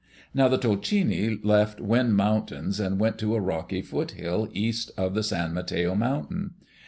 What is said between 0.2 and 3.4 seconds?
Now the Tolchini left Wind Mountains and went to a